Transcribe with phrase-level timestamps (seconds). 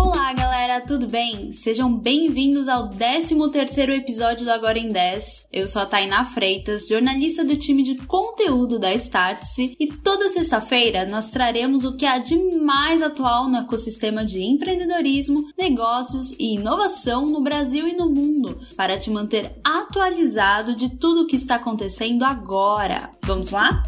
[0.00, 1.52] Olá, galera, tudo bem?
[1.52, 5.48] Sejam bem-vindos ao 13º episódio do Agora em 10.
[5.52, 11.04] Eu sou a Tainá Freitas, jornalista do time de conteúdo da Startse, e toda sexta-feira
[11.04, 17.26] nós traremos o que há de mais atual no ecossistema de empreendedorismo, negócios e inovação
[17.26, 22.22] no Brasil e no mundo, para te manter atualizado de tudo o que está acontecendo
[22.22, 23.10] agora.
[23.24, 23.82] Vamos lá?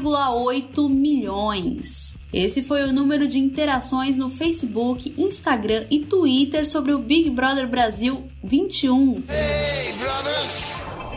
[0.00, 2.16] 28,8 milhões.
[2.32, 7.68] Esse foi o número de interações no Facebook, Instagram e Twitter sobre o Big Brother
[7.68, 9.24] Brasil 21.
[9.28, 9.90] Hey,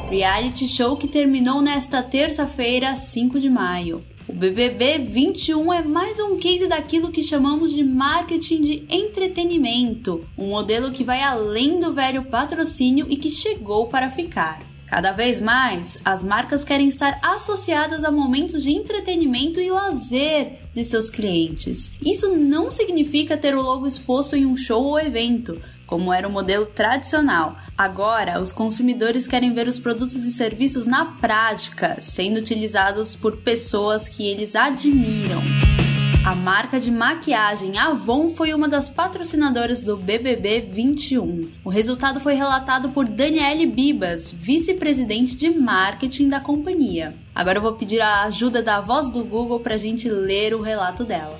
[0.10, 4.04] Reality show que terminou nesta terça-feira, 5 de maio.
[4.28, 10.48] O BBB 21 é mais um case daquilo que chamamos de marketing de entretenimento, um
[10.48, 14.73] modelo que vai além do velho patrocínio e que chegou para ficar.
[14.94, 20.84] Cada vez mais, as marcas querem estar associadas a momentos de entretenimento e lazer de
[20.84, 21.92] seus clientes.
[22.00, 26.32] Isso não significa ter o logo exposto em um show ou evento, como era o
[26.32, 27.58] modelo tradicional.
[27.76, 34.08] Agora, os consumidores querem ver os produtos e serviços na prática, sendo utilizados por pessoas
[34.08, 35.42] que eles admiram.
[36.26, 41.52] A marca de maquiagem Avon foi uma das patrocinadoras do BBB 21.
[41.66, 47.14] O resultado foi relatado por Daniele Bibas, vice-presidente de marketing da companhia.
[47.36, 50.62] Agora eu vou pedir a ajuda da voz do Google para a gente ler o
[50.62, 51.38] relato dela.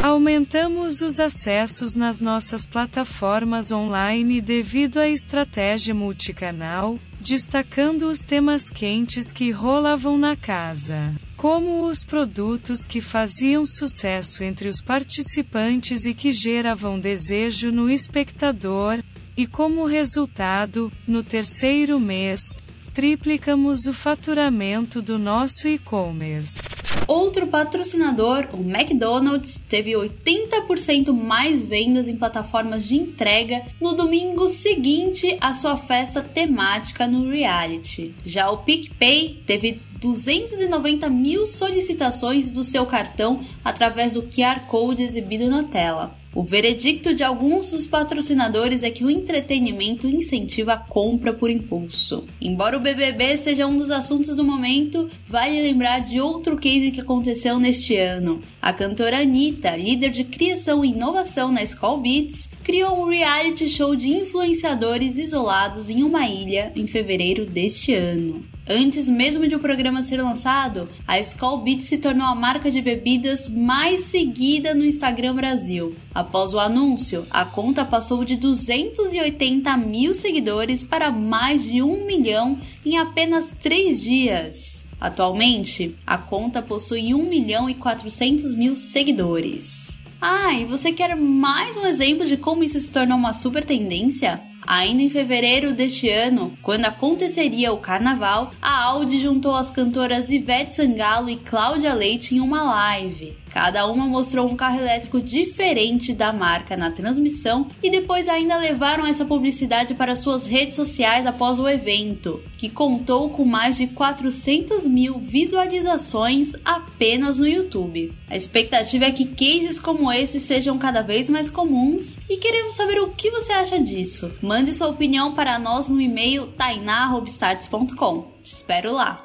[0.00, 9.32] Aumentamos os acessos nas nossas plataformas online devido à estratégia multicanal, destacando os temas quentes
[9.32, 16.32] que rolavam na casa como os produtos que faziam sucesso entre os participantes e que
[16.32, 19.02] geravam desejo no espectador,
[19.34, 26.79] e como resultado, no terceiro mês, triplicamos o faturamento do nosso e-commerce.
[27.06, 35.36] Outro patrocinador, o McDonald's, teve 80% mais vendas em plataformas de entrega no domingo seguinte
[35.40, 38.14] à sua festa temática no reality.
[38.24, 45.48] Já o PicPay teve 290 mil solicitações do seu cartão através do QR Code exibido
[45.48, 46.19] na tela.
[46.32, 52.24] O veredicto de alguns dos patrocinadores é que o entretenimento incentiva a compra por impulso.
[52.40, 57.00] Embora o BBB seja um dos assuntos do momento, vale lembrar de outro case que
[57.00, 58.40] aconteceu neste ano.
[58.62, 63.96] A cantora Anitta, líder de criação e inovação na Skull Beats, criou um reality show
[63.96, 68.44] de influenciadores isolados em uma ilha em fevereiro deste ano.
[68.68, 72.80] Antes mesmo de o programa ser lançado, a Skull Beats se tornou a marca de
[72.80, 75.94] bebidas mais seguida no Instagram Brasil.
[76.14, 82.58] Após o anúncio, a conta passou de 280 mil seguidores para mais de um milhão
[82.84, 84.84] em apenas três dias.
[85.00, 90.00] Atualmente, a conta possui 1 milhão e 400 mil seguidores.
[90.20, 94.49] Ah, e você quer mais um exemplo de como isso se tornou uma super tendência?
[94.66, 100.72] Ainda em fevereiro deste ano, quando aconteceria o carnaval, a Audi juntou as cantoras Ivete
[100.72, 103.36] Sangalo e Cláudia Leite em uma live.
[103.50, 109.04] Cada uma mostrou um carro elétrico diferente da marca na transmissão e depois ainda levaram
[109.04, 114.86] essa publicidade para suas redes sociais após o evento, que contou com mais de 400
[114.86, 118.12] mil visualizações apenas no YouTube.
[118.28, 123.00] A expectativa é que cases como esse sejam cada vez mais comuns e queremos saber
[123.00, 124.32] o que você acha disso.
[124.50, 128.32] Mande sua opinião para nós no e-mail tainá.starts.com.
[128.42, 129.24] Te espero lá!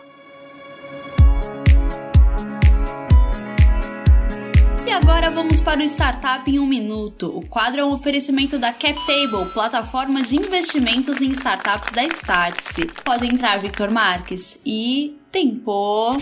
[4.85, 7.35] E agora vamos para o Startup em um Minuto.
[7.35, 12.85] O quadro é um oferecimento da CapTable, plataforma de investimentos em startups da Startse.
[13.03, 14.59] Pode entrar, Victor Marques.
[14.63, 16.15] E tempo.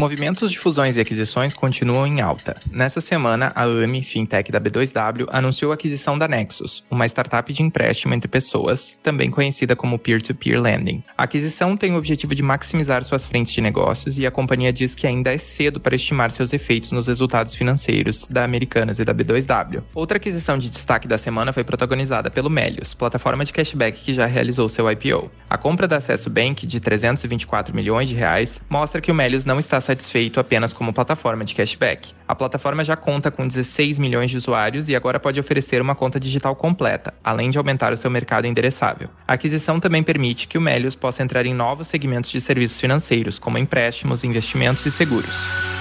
[0.00, 2.56] Movimentos de fusões e aquisições continuam em alta.
[2.72, 7.62] Nessa semana, a AMI, fintech da B2W, anunciou a aquisição da Nexus, uma startup de
[7.62, 11.04] empréstimo entre pessoas, também conhecida como peer-to-peer -peer lending.
[11.18, 14.94] A aquisição tem o objetivo de maximizar suas frentes de negócios e a companhia diz
[14.94, 19.12] que ainda é cedo para estimar seus efeitos nos resultados financeiros da Americanas e da
[19.14, 19.82] B2W.
[19.94, 24.24] Outra aquisição de destaque da semana foi protagonizada pelo Melius, plataforma de cashback que já
[24.24, 25.30] realizou seu IPO.
[25.50, 29.58] A compra da Acesso Bank de 324 milhões de reais mostra que o Melius não
[29.58, 32.12] está satisfeito apenas como plataforma de cashback.
[32.26, 36.20] A plataforma já conta com 16 milhões de usuários e agora pode oferecer uma conta
[36.20, 39.08] digital completa, além de aumentar o seu mercado endereçável.
[39.26, 43.38] A aquisição também permite que o Melius possa entrar em novos segmentos de serviços financeiros,
[43.38, 45.79] como empréstimos, investimentos e seguros.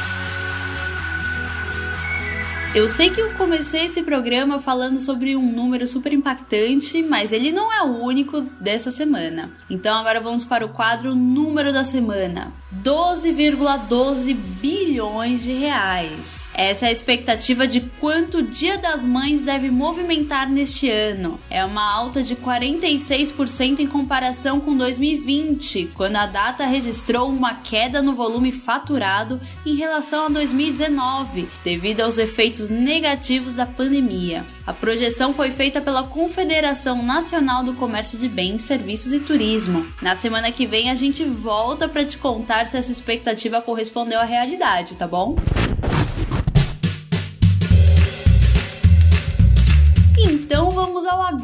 [2.76, 7.52] Eu sei que eu comecei esse programa falando sobre um número super impactante, mas ele
[7.52, 9.50] não é o único dessa semana.
[9.68, 12.54] Então agora vamos para o quadro Número da Semana.
[12.84, 16.39] 12,12 bilhões de reais.
[16.54, 21.40] Essa é a expectativa de quanto o Dia das Mães deve movimentar neste ano.
[21.50, 28.02] É uma alta de 46% em comparação com 2020, quando a data registrou uma queda
[28.02, 34.46] no volume faturado em relação a 2019, devido aos efeitos negativos da pandemia.
[34.66, 39.86] A projeção foi feita pela Confederação Nacional do Comércio de Bens, Serviços e Turismo.
[40.02, 44.24] Na semana que vem a gente volta para te contar se essa expectativa correspondeu à
[44.24, 45.36] realidade, tá bom?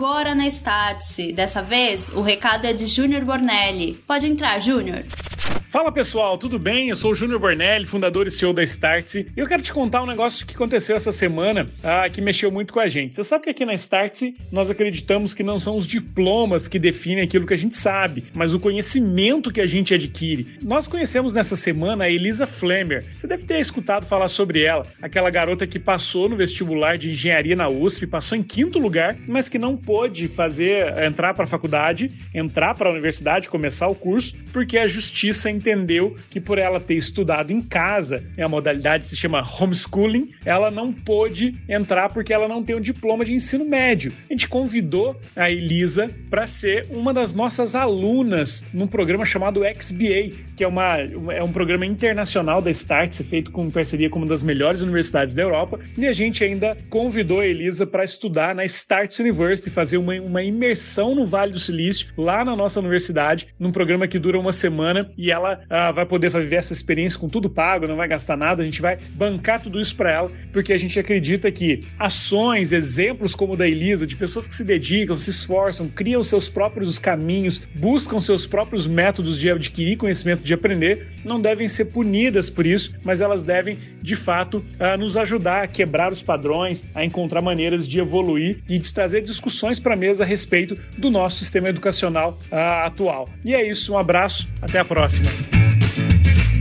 [0.05, 1.33] Agora na Startse.
[1.33, 3.95] Dessa vez, o recado é de Júnior Bornelli.
[4.05, 5.03] Pode entrar, Júnior.
[5.69, 6.89] Fala pessoal, tudo bem?
[6.89, 10.03] Eu sou o Júnior Bornelli, fundador e CEO da Startse, e eu quero te contar
[10.03, 13.15] um negócio que aconteceu essa semana ah, que mexeu muito com a gente.
[13.15, 17.23] Você sabe que aqui na Startse nós acreditamos que não são os diplomas que definem
[17.23, 20.57] aquilo que a gente sabe, mas o conhecimento que a gente adquire.
[20.63, 23.05] Nós conhecemos nessa semana a Elisa Flemmer.
[23.17, 27.55] Você deve ter escutado falar sobre ela, aquela garota que passou no vestibular de engenharia
[27.55, 32.11] na USP, passou em quinto lugar, mas que não pôde fazer entrar para a faculdade,
[32.33, 36.95] entrar para a universidade, começar o curso, porque a justiça entendeu que por ela ter
[36.95, 42.63] estudado em casa, a modalidade se chama homeschooling, ela não pôde entrar porque ela não
[42.63, 44.13] tem um diploma de ensino médio.
[44.29, 50.35] A gente convidou a Elisa para ser uma das nossas alunas num programa chamado XBA,
[50.55, 50.97] que é, uma,
[51.31, 55.41] é um programa internacional da Startse, feito com parceria com uma das melhores universidades da
[55.41, 60.13] Europa, e a gente ainda convidou a Elisa para estudar na Startse University, fazer uma,
[60.15, 64.53] uma imersão no Vale do Silício, lá na nossa universidade, num programa que dura uma
[64.53, 68.37] semana, e ela uh, vai poder viver essa experiência com tudo pago, não vai gastar
[68.37, 72.71] nada, a gente vai bancar tudo isso para ela, porque a gente acredita que ações,
[72.71, 76.97] exemplos como o da Elisa, de pessoas que se dedicam, se esforçam, criam seus próprios
[76.99, 82.65] caminhos, buscam seus próprios métodos de adquirir conhecimento, de aprender, não devem ser punidas por
[82.65, 87.41] isso, mas elas devem, de fato, uh, nos ajudar a quebrar os padrões, a encontrar
[87.41, 91.69] maneiras de evoluir e de trazer discussões para a mesa a respeito do nosso sistema
[91.69, 93.29] educacional uh, atual.
[93.43, 95.29] E é isso, um abraço, até a próxima.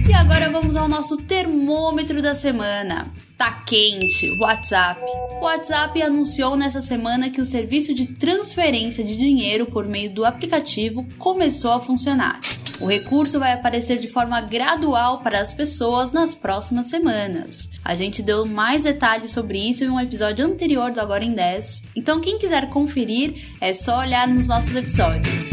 [0.09, 3.13] E agora vamos ao nosso termômetro da semana.
[3.37, 5.01] Tá quente, WhatsApp.
[5.41, 10.25] O WhatsApp anunciou nessa semana que o serviço de transferência de dinheiro por meio do
[10.25, 12.39] aplicativo começou a funcionar.
[12.81, 17.69] O recurso vai aparecer de forma gradual para as pessoas nas próximas semanas.
[17.85, 21.83] A gente deu mais detalhes sobre isso em um episódio anterior do Agora em 10,
[21.95, 25.51] então quem quiser conferir é só olhar nos nossos episódios.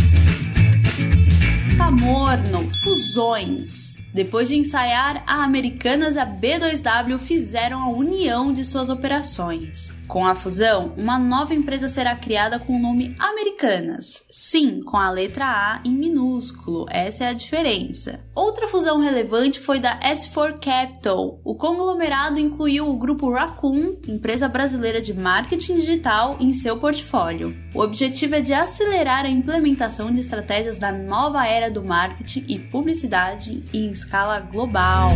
[1.92, 3.98] Morno, fusões.
[4.14, 9.94] Depois de ensaiar, a Americanas e a B2W fizeram a união de suas operações.
[10.12, 14.22] Com a fusão, uma nova empresa será criada com o nome Americanas.
[14.30, 18.20] Sim, com a letra A em minúsculo, essa é a diferença.
[18.36, 21.40] Outra fusão relevante foi da S4 Capital.
[21.46, 27.56] O conglomerado incluiu o grupo Raccoon, empresa brasileira de marketing digital, em seu portfólio.
[27.74, 32.60] O objetivo é de acelerar a implementação de estratégias da nova era do marketing e
[32.60, 35.12] publicidade em escala global.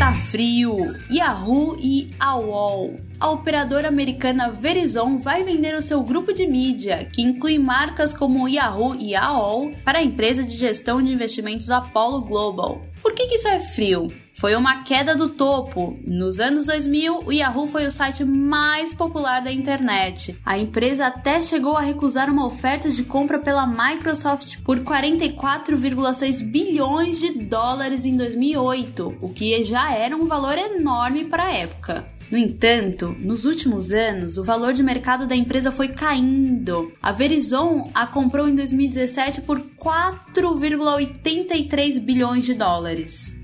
[0.00, 0.74] Tá frio.
[1.10, 3.05] Yahoo e AOL.
[3.18, 8.46] A operadora americana Verizon vai vender o seu grupo de mídia, que inclui marcas como
[8.46, 12.82] Yahoo e AOL, para a empresa de gestão de investimentos Apollo Global.
[13.06, 14.08] Por que, que isso é frio?
[14.34, 15.96] Foi uma queda do topo.
[16.04, 20.36] Nos anos 2000, o Yahoo foi o site mais popular da internet.
[20.44, 27.20] A empresa até chegou a recusar uma oferta de compra pela Microsoft por 44,6 bilhões
[27.20, 32.16] de dólares em 2008, o que já era um valor enorme para a época.
[32.30, 36.92] No entanto, nos últimos anos, o valor de mercado da empresa foi caindo.
[37.00, 42.95] A Verizon a comprou em 2017 por 4,83 bilhões de dólares.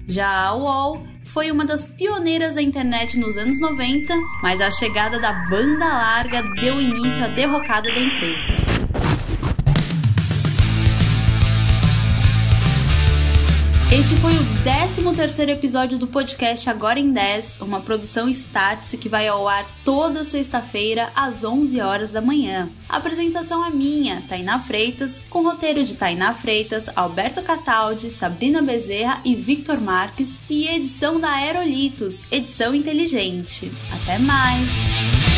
[0.09, 5.18] Já a UOL foi uma das pioneiras da internet nos anos 90, mas a chegada
[5.18, 8.72] da banda larga deu início à derrocada da empresa.
[13.93, 19.29] Este foi o 13 episódio do podcast Agora em 10, uma produção Startse que vai
[19.29, 22.71] ao ar toda sexta-feira às 11 horas da manhã.
[22.89, 29.21] A apresentação é minha, Tainá Freitas, com roteiro de Tainá Freitas, Alberto Cataldi, Sabrina Bezerra
[29.27, 33.71] e Victor Marques e edição da Aerolitos, edição inteligente.
[33.93, 35.32] Até mais!